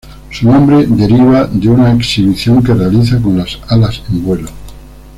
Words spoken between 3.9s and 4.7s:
en vuelo.